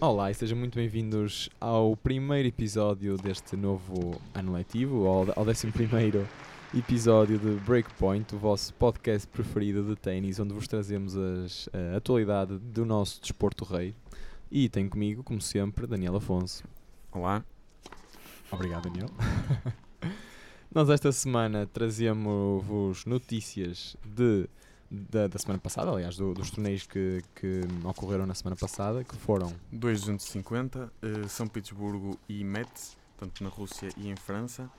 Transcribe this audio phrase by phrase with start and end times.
[0.00, 5.68] Olá e sejam muito bem-vindos ao primeiro episódio deste novo ano letivo, ao, ao 11
[6.74, 12.58] episódio de Breakpoint, o vosso podcast preferido de ténis, onde vos trazemos as, a atualidade
[12.58, 13.94] do nosso desporto rei.
[14.50, 16.64] E tenho comigo, como sempre, Daniel Afonso.
[17.10, 17.44] Olá.
[18.50, 19.08] Obrigado, Daniel.
[20.72, 24.46] Nós esta semana trazemos-vos notícias de,
[24.90, 29.16] da, da semana passada, aliás, do- dos torneios que, que ocorreram na semana passada, que
[29.16, 34.70] foram 250, eh, São Petersburgo e Metz, tanto na Rússia e em França.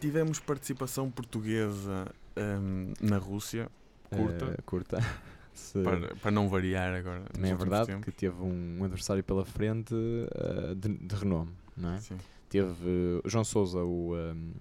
[0.00, 3.68] Tivemos participação portuguesa ehm, na Rússia,
[4.10, 4.98] curta, eh, curta.
[5.54, 7.22] Se- para, para não variar agora.
[7.32, 11.98] também é verdade que teve um adversário pela frente eh, de, de renome, não é?
[12.00, 12.16] Sim.
[12.48, 14.52] Teve João Sousa, o, ehm,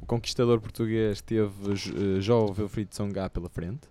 [0.00, 3.88] o conquistador português, teve uh, João Wilfried Tsonga pela frente,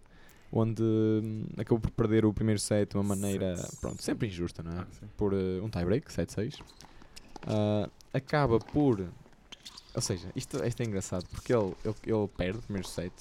[0.51, 4.71] onde hum, acabou por perder o primeiro set de uma maneira, pronto, sempre injusta, não
[4.73, 4.79] é?
[4.81, 4.87] Ah.
[5.15, 6.59] Por eh, um tie-break, 7-6.
[7.47, 8.99] Ah, acaba por...
[9.93, 13.11] Ou seja, isto, isto é engraçado, porque ele, ele, ele perde o primeiro set,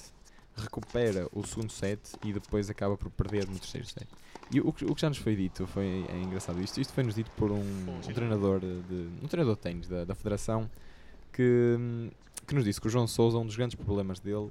[0.55, 4.07] recupera o segundo set e depois acaba por perder no terceiro set.
[4.51, 6.61] E o, que- o que já nos foi dito foi é engraçado.
[6.61, 10.15] Isto, isto foi-nos dito por um, um treinador de, um treinador de ténis da, da
[10.15, 10.69] federação
[11.33, 12.09] que, hum,
[12.47, 14.49] que nos disse que o João Souza, um dos grandes problemas dele,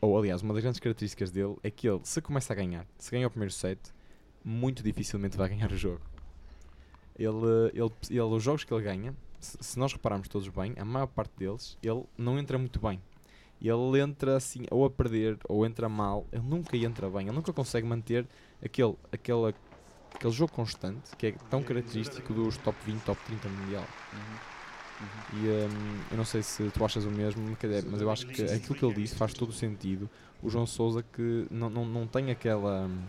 [0.00, 3.10] ou aliás, uma das grandes características dele, é que ele, se começa a ganhar, se
[3.10, 3.78] ganha o primeiro set,
[4.44, 6.00] muito dificilmente vai ganhar o jogo.
[7.18, 7.30] Ele,
[7.74, 11.06] ele, ele, os jogos que ele ganha, se, se nós repararmos todos bem, a maior
[11.06, 13.00] parte deles, ele não entra muito bem.
[13.60, 17.52] Ele entra assim, ou a perder, ou entra mal, ele nunca entra bem, ele nunca
[17.52, 18.26] consegue manter
[18.64, 19.54] aquele, aquele,
[20.14, 23.84] aquele jogo constante que é tão característico dos top 20, top 30 mundial.
[24.14, 24.49] Uhum.
[25.00, 25.42] Uhum.
[25.42, 27.42] E hum, eu não sei se tu achas o mesmo,
[27.90, 30.10] mas eu acho que aquilo que ele disse faz todo o sentido.
[30.42, 32.86] O João Souza que não, não, não tem aquela.
[32.86, 33.02] hum,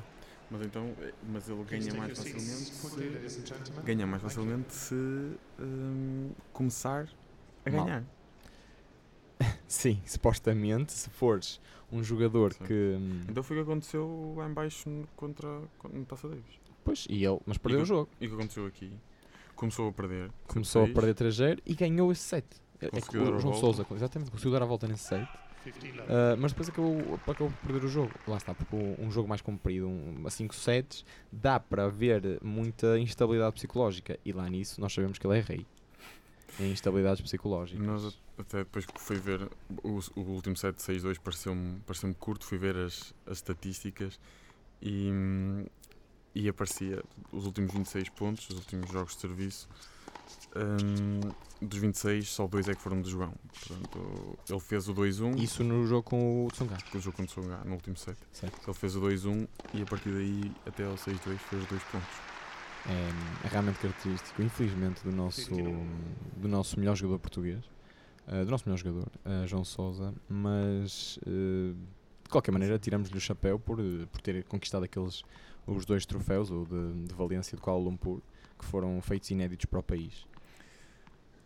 [0.50, 4.96] Mas então, eh, mas ele ganha mais facilmente se, ganha mais facilmente se
[5.60, 7.08] ehm, começar
[7.66, 7.86] a Mal.
[7.86, 8.04] ganhar.
[9.68, 11.60] Sim, supostamente, se fores
[11.92, 12.66] um jogador Sim.
[12.66, 12.74] que.
[12.74, 15.48] hum, Então foi o que aconteceu lá em baixo no- contra,
[15.78, 16.60] contra no Taça Davis.
[16.84, 18.10] Pois, e ele, mas perdeu E o jogo.
[18.20, 18.92] E o que aconteceu aqui?
[19.62, 20.32] Começou a perder.
[20.48, 20.94] Começou a 7-6.
[20.96, 22.46] perder 3-0 e ganhou esse set.
[22.82, 23.54] É- É que Conseguiu dar o João.
[23.54, 25.30] Souza, exatamente, conseguiu dar a volta nesse set.
[26.10, 28.12] Ah, mas depois acabou, acabou por perder o jogo.
[28.28, 32.98] Lá está, porque um, jogo mais comprido, um, a 5 sets, dá para haver muita
[32.98, 34.18] instabilidade psicológica.
[34.26, 35.66] E lá nisso nós sabemos que ele é rei.
[36.60, 37.86] Em instabilidades psicológicas.
[37.86, 39.48] Nós até depois que fui ver
[39.84, 44.20] o, o último set 6-2 pareceu-me pareceu corto, fui ver as, as estatísticas
[44.82, 45.66] e, hum,
[46.34, 49.68] e aparecia os últimos 26 pontos, os últimos jogos de serviço.
[50.56, 51.20] hum,
[51.62, 53.34] dos 26, só dois é que foram de João.
[53.54, 56.78] Portanto, ele fez o 2-1, Isso no jogo com o Tsonga.
[56.78, 58.18] que o jogo contra o Songa no último set.
[58.32, 58.60] Certo.
[58.66, 62.10] Ele fez o 2-1 e a partir daí até ao 6-2 fez dois pontos.
[62.88, 65.52] É, é realmente característico, infelizmente, do nosso,
[66.36, 67.64] do nosso melhor jogador português,
[68.28, 71.74] eh, do nosso melhor jogador, eh, João Souza, mas eh,
[72.24, 73.78] de qualquer maneira tiramos-lhe o chapéu por,
[74.12, 75.22] por ter conquistado aqueles
[75.68, 78.22] os dois troféus, o de, de Valência e de Kuala Lumpur,
[78.58, 80.26] que foram feitos inéditos para o país.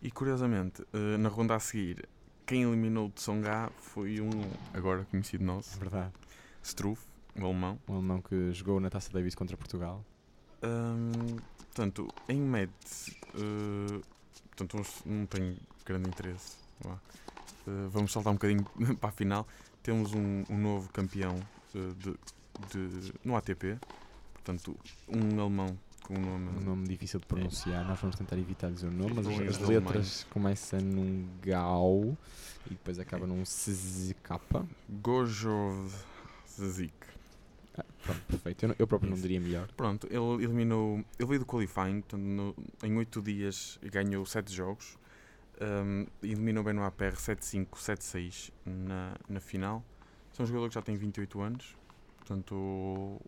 [0.01, 2.07] E curiosamente, eh, na ronda a seguir,
[2.45, 4.29] quem eliminou de Songa foi um
[4.73, 6.13] agora conhecido nosso, verdade.
[6.61, 7.01] Struff,
[7.35, 7.79] um alemão.
[7.87, 10.03] Um alemão que jogou na Taça Davis contra Portugal.
[10.63, 14.01] Hum, portanto, em Metz, eh,
[14.55, 16.57] portanto, não tenho grande interesse.
[16.85, 18.63] Eh, vamos saltar um bocadinho
[18.99, 19.47] para a final.
[19.81, 21.39] Temos um, um novo campeão
[21.73, 22.11] eh, de,
[23.01, 23.77] de- no ATP,
[24.45, 24.78] portanto,
[25.09, 26.50] um alemão com um nome.
[26.57, 29.67] Um nome difícil de pronunciar, nós vamos tentar evitar dizer o nome, mas as, as
[29.67, 32.16] letras começam num GAU
[32.67, 34.40] e depois acabam num CZK.
[35.02, 35.91] Gojov
[36.47, 36.93] Zazik.
[37.78, 38.64] Ah, pronto, perfeito.
[38.64, 39.23] Eu, não- eu próprio não Isso.
[39.23, 39.67] diria melhor.
[39.75, 41.03] Pronto, ele eliminou.
[41.19, 44.97] Ele veio do qualifying, portanto, no- em 8 dias ganhou 7 jogos.
[45.59, 49.84] Um, eliminou bem no APR 7-5, 7-6 na, na final.
[50.34, 51.75] São um jogador que já tem 28 anos,
[52.17, 53.19] portanto,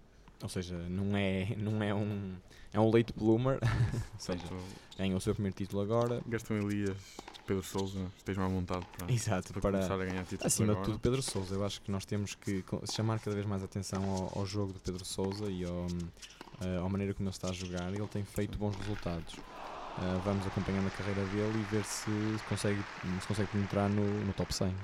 [0.42, 2.36] Ou seja, não é, não é um.
[2.74, 3.60] É um late bloomer.
[4.14, 6.22] Ou seja, portanto ganha o seu primeiro título agora.
[6.28, 6.98] Gastão Elias,
[7.46, 9.72] Pedro Souza, estejam à vontade para, Exato, para, para.
[9.78, 10.46] começar a ganhar títulos.
[10.46, 10.86] Acima de agora.
[10.86, 11.56] tudo, Pedro Souza.
[11.56, 14.80] Eu acho que nós temos que chamar cada vez mais atenção ao, ao jogo de
[14.80, 15.88] Pedro Souza e ao,
[16.62, 17.94] eh, à maneira como ele está a jogar.
[17.94, 19.36] Ele tem feito bons resultados.
[20.00, 22.10] Eh, vamos acompanhando a carreira dele e ver se
[22.50, 22.84] consegue,
[23.22, 24.78] se consegue penetrar no, no top 100, ainda,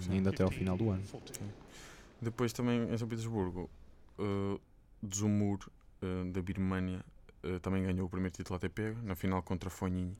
[0.00, 0.12] Sim.
[0.12, 1.02] ainda até ao final do ano.
[2.20, 3.68] Depois também em São Petersburgo,
[4.18, 4.58] uh,
[5.04, 5.58] Dzumur
[6.02, 7.04] uh, da Birmânia
[7.44, 10.16] uh, também ganhou o primeiro título ATP na final contra Fognini.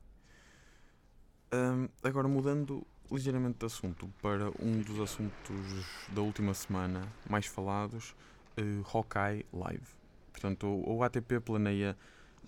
[1.53, 8.15] Um, agora mudando ligeiramente de assunto para um dos assuntos da última semana mais falados,
[8.59, 9.87] uh, Hawkeye Live.
[10.31, 11.97] Portanto, o, o ATP planeia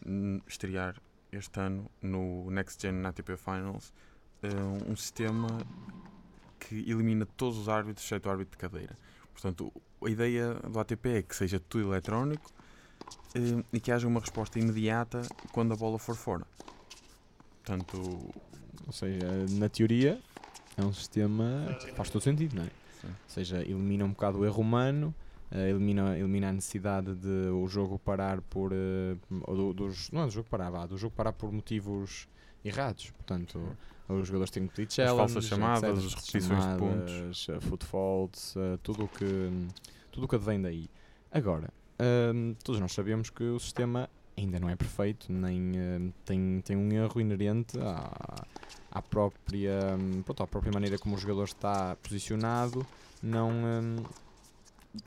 [0.05, 0.95] hum, estrear
[1.31, 3.93] este ano no Next Gen ATP Finals
[4.41, 4.49] eh,
[4.87, 5.47] um sistema
[6.59, 8.97] que elimina todos os árbitros, exceto o árbitro de cadeira.
[9.39, 9.71] Portanto,
[10.03, 12.51] a ideia do ATP é que seja tudo eletrónico
[13.35, 16.45] eh, e que haja uma resposta imediata quando a bola for fora.
[17.63, 17.97] Portanto,
[18.87, 20.19] Ou seja, na teoria
[20.75, 22.69] é um sistema que faz todo sentido, não é?
[23.01, 23.07] Sim.
[23.07, 25.13] Ou seja, elimina um bocado o erro humano,
[25.51, 28.71] eh, elimina, elimina a necessidade de o jogo parar por.
[28.73, 32.27] eh, ou do, dos, não é do jogo parar, vá, do jogo parar por motivos
[32.65, 33.11] errados.
[33.11, 33.77] Portanto,
[34.09, 37.85] os jogadores têm que pedir challenge, falsas chamadas, etc, as repetições de chamadas, eh, foot
[37.85, 39.51] faults, eh, tudo o que
[40.11, 40.89] tudo o que advém daí.
[41.31, 41.69] Agora,
[42.33, 46.75] hum, todos nós sabemos que o sistema ainda não é perfeito, nem hum, tem, tem
[46.77, 48.45] um erro inerente à,
[48.91, 52.85] à própria pronto, à própria maneira como o jogador está posicionado.
[53.21, 53.95] Não hum,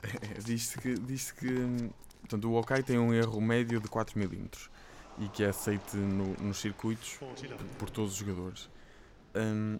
[0.03, 1.47] É, diz-se que, diz que
[2.21, 4.47] portanto, o OK tem um erro médio de 4 mm
[5.19, 7.19] e que é aceite no- nos circuitos
[7.77, 8.69] por todos os jogadores.
[9.35, 9.79] Hum,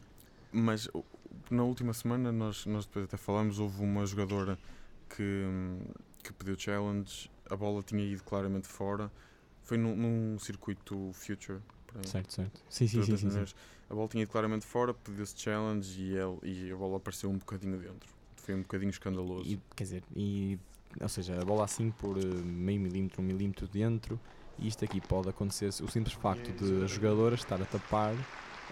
[0.52, 0.88] mas
[1.50, 4.58] na última semana, nós, nós depois até falamos, houve uma jogadora
[5.10, 5.46] que,
[6.24, 9.12] que pediu challenge, a bola tinha ido claramente fora.
[9.64, 11.60] Foi num, num circuito Future.
[11.96, 12.08] aí.
[12.08, 12.62] certo, certo.
[12.70, 13.54] Sim, sim, sim, sim, sim.
[13.90, 17.38] A bola tinha ido claramente fora, pediu-se challenge e, ele, e a bola apareceu um
[17.38, 18.10] bocadinho dentro.
[18.38, 19.50] Foi um bocadinho escandaloso.
[19.50, 20.58] E, quer dizer, e,
[21.00, 24.20] ou seja, a bola assim por eh, meio milímetro, um milímetro dentro,
[24.58, 28.16] e isto aqui pode acontecer o simples facto de a jogadora estar a tapar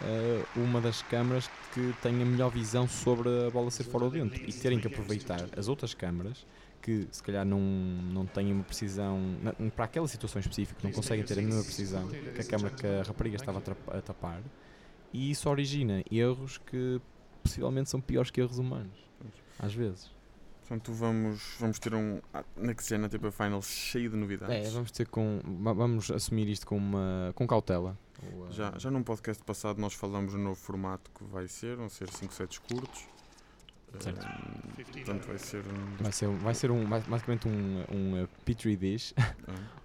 [0.02, 4.10] eh, uma das câmaras que tem a melhor visão sobre a bola ser fora ou
[4.12, 6.46] dentro e terem que aproveitar as outras câmaras
[6.82, 11.26] que se calhar não, não têm uma precisão na- para aquela situação específica, não conseguem
[11.26, 13.62] ter a mesma precisão que a câmara que a rapariga estava
[13.98, 14.42] a tapar
[15.14, 17.02] e isso origina erros que
[17.44, 18.98] possivelmente são piores que erros humanos
[19.60, 20.10] às vezes.
[20.70, 24.68] Portanto, vamos, vamos ter um ah, Next Gen ATP Finals cheio de novidades.
[24.68, 25.42] É, vamos ter com.
[25.64, 27.32] va- Vamos assumir isto com uma.
[27.34, 27.98] com cautela.
[28.22, 31.90] Uh, Já, já num podcast passado nós falamos no novo formato que vai ser, vão
[31.90, 33.08] ser 5 sets curtos.
[34.00, 34.24] Certo.
[34.78, 36.04] Eh, portanto, vai ser um.
[36.04, 39.34] Vai ser, vai ser um, bas- basicamente um, um uh, Petri dish ah,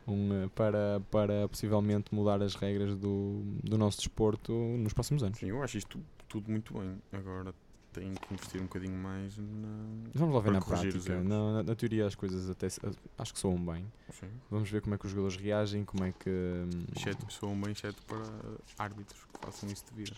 [0.06, 5.38] um, uh, para, para possivelmente mudar as regras do, do nosso desporto nos próximos anos.
[5.38, 5.98] sim, eu acho isto
[6.28, 7.00] tudo muito bem.
[7.10, 7.54] Agora
[7.94, 9.69] tem que investir um bocadinho mais na.
[10.14, 11.23] Vamos lá ver na prática.
[11.23, 12.67] Na, na, na teoria as coisas até
[13.19, 13.91] acho que soam bem.
[14.11, 14.29] Sim.
[14.50, 16.29] Vamos ver como é que os jogadores reagem, como é que.
[16.29, 18.23] hum, Exceto pessoa bem, exceto para
[18.79, 20.17] árbitros que façam isso de vida.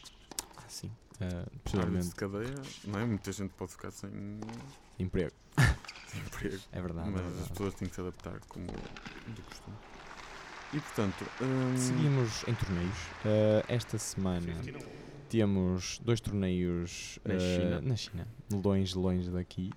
[0.56, 0.90] ah, sim.
[1.20, 3.05] Uh, Árbitros de cadeia, não é?
[3.06, 4.11] Muita gente pode ficar sem,
[4.99, 5.32] emprego.
[6.08, 6.58] sem emprego.
[6.72, 7.08] É verdade.
[7.08, 7.50] é mas as verdade.
[7.50, 9.76] pessoas têm que se adaptar como de costume.
[10.75, 12.96] E portanto, hum, Seguimos em torneios.
[13.25, 14.52] Uh, esta semana
[15.28, 17.81] temos dois torneios Na uh, China.
[17.81, 19.70] na China, longe, longe daqui.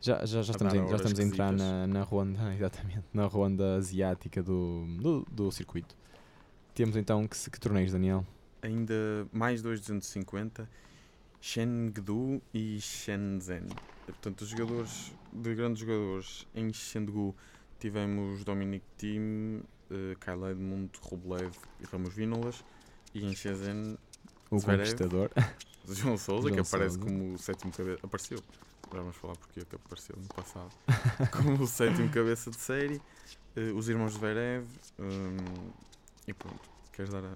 [0.00, 3.26] Já, já, já, A estamos, a, já estamos a entrar na, na ronda, exatamente, na
[3.26, 5.96] ronda asiática do, do, do circuito.
[6.74, 8.24] Temos então que, que torneios, Daniel?
[8.66, 10.68] ainda mais dois 250,
[11.40, 13.68] Chengdu e Shenzhen.
[14.04, 17.34] Portanto, os jogadores, de grandes jogadores, em Chengdu
[17.78, 22.64] tivemos Dominic Thiem, uh, Kyle Edmund, Rublev e Ramos Vínolas.
[23.14, 23.96] E em Shenzhen,
[24.50, 24.96] O Zverev.
[24.96, 25.30] conquistador.
[25.88, 28.00] João Souza, que aparece como o sétimo cabeça.
[28.02, 28.38] Apareceu.
[28.92, 30.70] Já vamos falar porque é que apareceu no passado.
[31.32, 33.00] como o sétimo cabeça de série.
[33.56, 34.66] eh, os irmãos Zverev.
[34.98, 35.36] hum,
[36.26, 36.60] e pronto.
[36.92, 37.28] Queres dar a,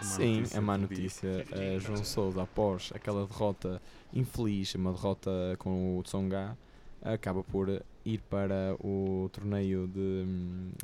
[0.00, 1.46] a má Sim, notícia é má notícia.
[1.50, 3.80] Uh, João Souza, após aquela derrota
[4.12, 6.56] infeliz, uma derrota com o Tsonga,
[7.02, 7.68] acaba por
[8.04, 10.24] ir para o torneio de,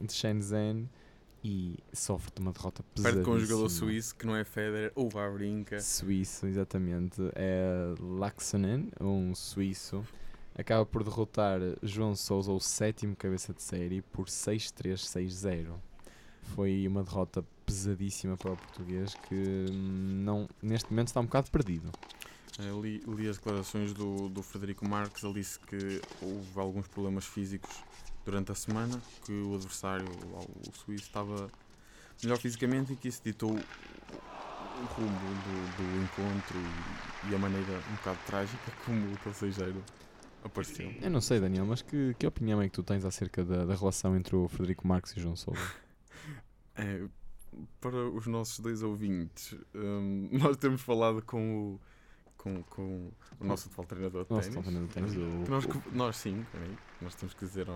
[0.07, 0.89] de Shenzhen
[1.43, 3.47] e sofre de uma derrota Perde com um pesadíssima.
[3.47, 5.81] jogador suíço que não é Federer ou Wawrinka.
[5.81, 7.21] Suíço, exatamente.
[7.35, 10.05] É Laxonen, um suíço.
[10.57, 15.69] Acaba por derrotar João Souza, o sétimo cabeça de série, por 6-3, 6-0.
[16.55, 21.51] Foi uma derrota pesadíssima para o português que hum, não, neste momento está um bocado
[21.51, 21.93] perdido.
[22.59, 25.23] Eh, li, li as declarações do, do Frederico Marques.
[25.23, 27.71] Ele disse que houve alguns problemas físicos
[28.29, 31.51] durante a semana, que o adversário, o, suíço, estava
[32.23, 37.73] melhor fisicamente e que isso ditou o, rumo do, do encontro e, e a maneira
[37.91, 39.83] um bocado trágica como o calcejeiro
[40.45, 40.93] apareceu.
[41.01, 43.75] Eu não sei, Daniel, mas que, que opinião é que tu tens acerca da, da
[43.75, 45.61] relação entre o Frederico Marques e o João Souza?
[46.81, 47.09] É,
[47.81, 51.81] para os nossos dois ouvintes, hum, nós temos falado com o,
[52.37, 55.17] com, com o nosso atual treinador de ténis.
[55.93, 56.47] nós, sim,
[57.03, 57.69] nós temos que dizer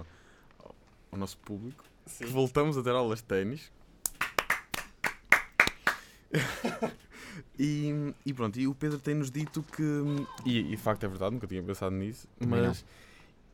[1.13, 1.85] ao, nosso público
[2.19, 3.71] que voltamos a ter aulas de ténis.
[7.59, 9.83] e, e pronto, e o Pedro tem-nos dito que,
[10.47, 12.85] e, e de facto é verdade, nunca tinha pensado nisso, mas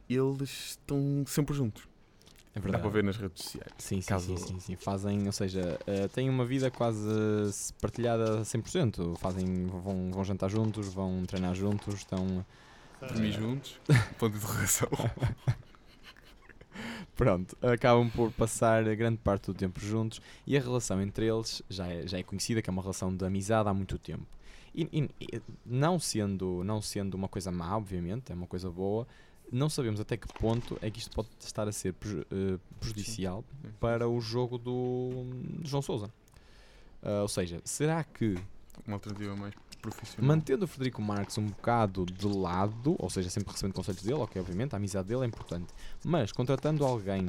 [0.09, 1.83] eles estão sempre juntos.
[2.55, 2.83] É Dá verdade.
[2.83, 3.71] para ver nas redes sociais.
[3.79, 4.77] Sim, sim, Caso- sim, sim, sim.
[4.77, 7.07] Fazem, ou seja, eh, têm uma vida quase
[7.53, 9.15] se- partilhada a 100%.
[9.19, 12.45] Fazem, vão, vão jantar juntos, vão treinar juntos, estão.
[13.00, 13.79] Dormir juntos,
[14.19, 14.88] ponto de interrogação.
[17.19, 21.87] Pronto, acabam por passar grande parte do tempo juntos e a relação entre eles já
[21.89, 24.25] é, já é conhecida, que é uma relação de amizade há muito tempo.
[24.73, 29.05] E, e- e não, sendo, não sendo uma coisa má, obviamente, é uma coisa boa,
[29.51, 33.45] não sabemos até que ponto é que isto pode estar a ser preju- eh, prejudicial
[33.81, 35.11] para o jogo do,
[35.59, 36.09] do João Sousa.
[37.03, 38.37] Ah, ou seja, será que
[38.87, 40.27] Uma alternativa mais profissional.
[40.27, 44.41] mantendo o Frederico Marques um bocado de lado, ou seja, sempre recebendo conselhos dele, ok,
[44.41, 45.73] obviamente, a amizade dele é importante,
[46.05, 47.29] mas contratando alguém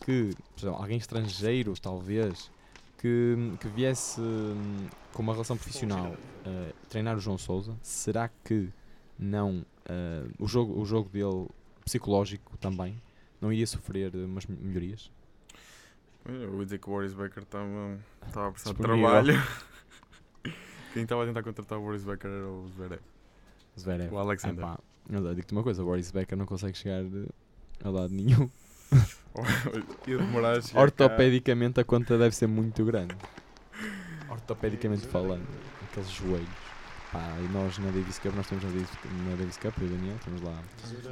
[0.00, 2.50] que, por exemplo, alguém estrangeiro, talvez,
[2.98, 8.70] que, que viesse hum, com uma relação profissional uh, treinar o João Souza, será que
[9.18, 11.48] não uh, o, jogo, o jogo dele
[11.84, 13.00] psicológico também
[13.40, 15.10] não iria sofrer umas melhorias?
[16.26, 19.34] Eu ia dizer que o Boris Becker estava a precisar de trabalho.
[20.92, 23.00] Quem estava a tentar contratar o Boris Becker era o Zverev.
[23.78, 24.12] Zverev.
[24.12, 24.64] O Alexander.
[25.08, 27.02] Eu digo-te uma coisa, o Boris Becker não consegue chegar
[27.84, 28.48] a lado nenhum.
[30.58, 30.80] a chegar cá.
[30.80, 33.14] Ortopedicamente a conta deve ser muito grande.
[34.28, 35.46] Ortopedicamente falando,
[35.84, 36.70] aqueles joelhos.
[37.12, 38.90] Pá, e nós na Davis Cup, nós estamos na Davis,
[39.26, 40.62] na Davis Cup, eu e o Daniel, estamos lá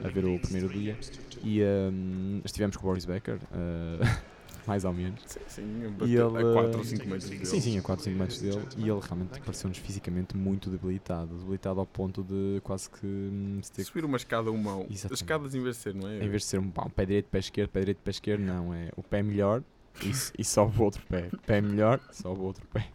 [0.05, 0.97] a ver o primeiro dia
[1.43, 4.21] e hum, estivemos com o Boris Becker, uh,
[4.69, 5.23] mais ou menos.
[5.25, 7.47] Sim, sim, E a ele, 4 ou eh, 5 metros dele.
[7.47, 11.35] Sim, sim, a 4, 5 metros dele e ele realmente pareceu-nos fisicamente muito debilitado.
[11.39, 14.83] Debilitado ao ponto de quase que hum, se ter Subir uma escada, uma.
[14.83, 15.15] As Exatamente.
[15.15, 16.17] escadas em vez de ser, não é?
[16.23, 18.43] Em vez de ser um, pá, um pé direito, pé esquerdo, pé direito, pé esquerdo,
[18.43, 18.75] não.
[18.75, 19.63] É o pé melhor
[20.03, 21.31] e, e sobe o outro pé.
[21.47, 22.89] Pé melhor, sobe o outro pé.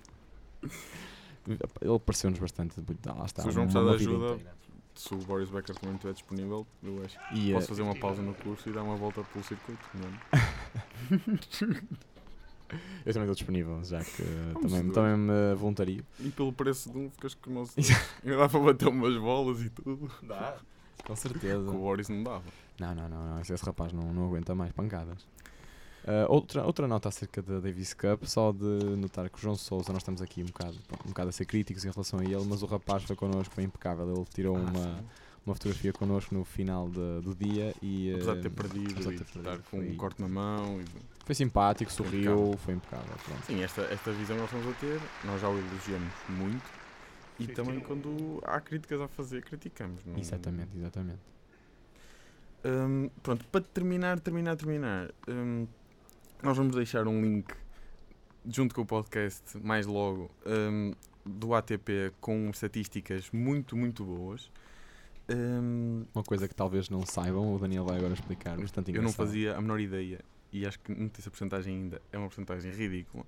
[1.82, 3.18] Ele pareceu-nos bastante debilitado.
[3.18, 3.42] Lá está.
[3.42, 4.64] Se o João precisar de ajuda, inteira.
[4.96, 7.96] Se o Boris Becker também estiver disponível, eu acho que E, posso eh, fazer uma
[7.96, 9.84] pausa no curso e dar uma volta pelo circuito.
[9.96, 10.14] Não é?
[13.06, 14.94] eu também estou disponível, já que eh, Vamos também, dois.
[14.94, 16.06] também me voluntario.
[16.20, 17.74] E pelo preço de um, ficas com o nosso.
[18.24, 20.10] Ainda dá para bater umas bolas e tudo.
[20.24, 20.58] Dá.
[21.02, 21.70] Com Com certeza.
[21.70, 22.44] o Boris não dava.
[22.80, 23.40] Não, não, não, não.
[23.42, 25.18] Esse, esse rapaz não, não aguenta mais pancadas.
[26.06, 28.66] Ah, outra, outra nota acerca da Davis Cup, só de
[28.98, 31.86] notar que o João Souza, nós estamos aqui um bocado, um bocado a ser críticos
[31.86, 34.10] em relação a ele, mas o rapaz foi connosco, foi impecável.
[34.14, 35.06] Ele tirou Ah, uma, sim.
[35.46, 39.12] Uma fotografia connosco no final de- do dia e Apesar de eh, ter perdido apesar
[39.12, 40.80] de ter perdido, estar com foi- um corte na mão.
[40.82, 40.86] E...
[41.26, 43.14] foi simpático, Foi sorriu, foi impecável.
[43.26, 43.46] Pronto.
[43.46, 46.64] Sim, esta, esta visão nós estamos a ter, nós já o elogiamos muito
[47.40, 50.06] e também quando há críticas a fazer, criticamos.
[50.06, 50.18] Não...
[50.18, 51.20] Exatamente, exatamente.
[52.66, 55.68] Hum, pronto, para terminar, terminar, terminar, hum,
[56.42, 57.54] nós vamos deixar um link
[58.48, 60.94] junto com o podcast mais logo hum,
[61.26, 64.50] do ATP com estatísticas muito, muito boas.
[65.30, 69.12] Hum, Uma coisa que talvez não saibam, o Daniel vai agora explicar, bastante eu não
[69.12, 70.20] fazia a menor ideia
[70.52, 73.26] e acho que não tem essa porcentagem ainda, é uma porcentagem ridícula.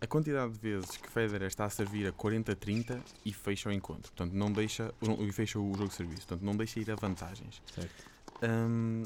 [0.00, 4.12] A quantidade de vezes que Federer está a servir a 40-30 e fecha o encontro,
[4.12, 7.62] portanto não deixa, e fecha o jogo de serviço, portanto não deixa ir a vantagens.
[7.74, 8.04] Certo.
[8.42, 9.04] Hum,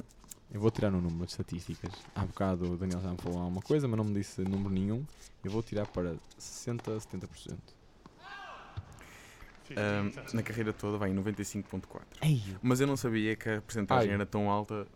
[0.52, 1.92] Eu vou tirar um número de estatísticas.
[2.12, 5.04] Há bocado o Daniel já me falou alguma coisa, mas não me disse número nenhum.
[5.44, 7.56] Eu vou tirar para 60, 70%.
[10.34, 12.02] Na carreira toda vai em 95.4.
[12.22, 12.42] Ei!
[12.62, 14.86] Mas eu não sabia que a porcentagem era tão alta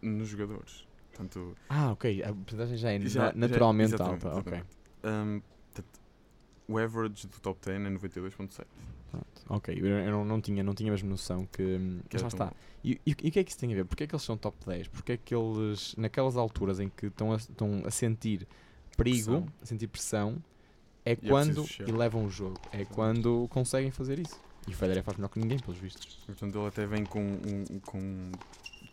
[0.00, 0.86] nos jogadores.
[1.10, 2.22] Portanto, Ah, ok.
[2.22, 4.38] A porcentagem já é já- na- já- naturalmente exatamente, alta.
[4.38, 4.52] Ok.
[4.52, 4.76] exatamente.
[5.04, 5.42] Hum,
[5.72, 6.00] portanto,
[6.68, 8.66] o average do top 10 é 92.7.
[9.10, 9.26] Pronto.
[9.50, 9.74] Ok.
[9.78, 11.62] Eu, eu não, não tinha, não tinha mesmo noção que.
[11.62, 12.56] hum, que Mas era lá tão está.
[12.82, 13.84] E, e, e o que é que isso tem a ver?
[13.84, 14.88] Porquê é que eles são top 10?
[14.88, 18.48] Porquê é que eles, naquelas alturas em que estão a, estão a sentir
[18.96, 19.46] perigo, Pressão.
[19.62, 20.42] a sentir pressão,
[21.04, 22.60] é é quando elevam o jogo.
[22.72, 24.40] É quando conseguem fazer isso.
[24.66, 26.20] E o Federer faz melhor que ninguém, pelos vistos.
[26.26, 28.32] Portanto, ele até vem com, um, com,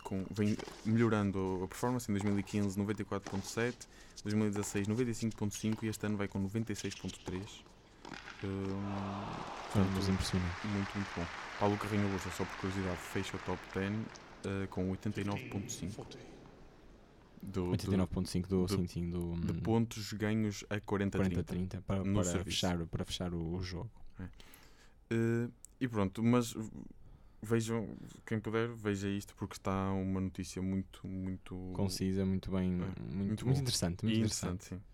[0.02, 3.74] com vem melhorando a performance em 2015 94.7,
[4.24, 7.70] 2016 95.5 e este ano vai com 96.3.
[8.42, 10.66] Hum, Nos portanto, impressionante.
[10.66, 11.26] muito, muito bom.
[11.60, 13.92] Paulo Carrinho Lúcia, só por curiosidade, fecha o top 10
[14.44, 16.06] eh, com 89.5
[17.42, 21.44] do, do, 89.5 do, de- sim, sim, do de hum, pontos ganhos a 40-30.
[21.44, 22.44] 40-30 para, para serviço.
[22.44, 23.90] fechar, para fechar o, o jogo.
[25.10, 25.48] Eh,
[25.80, 26.54] e pronto, mas
[27.42, 27.88] vejam,
[28.26, 33.02] quem puder, veja isto porque está uma notícia muito, muito Concisa, muito bem, É, muito,
[33.02, 34.04] muito muito, interessante.
[34.04, 34.66] Muito interessante.
[34.66, 34.84] interessante.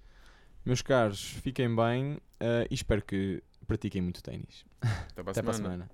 [0.65, 4.65] Meus caros, fiquem bem eh, e espero que pratiquem muito ténis.
[4.81, 5.87] Até para a Até para a semana.
[5.87, 5.91] semana.